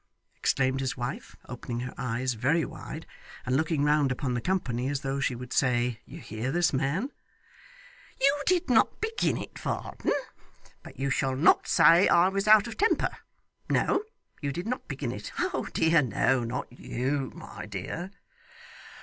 [0.35, 3.05] exclaimed his wife, opening her eyes very wide
[3.45, 7.11] and looking round upon the company, as though she would say, You hear this man!
[8.19, 10.11] 'You did not begin it, Varden!
[10.81, 13.11] But you shall not say I was out of temper.
[13.69, 14.01] No,
[14.41, 18.09] you did not begin it, oh dear no, not you, my dear!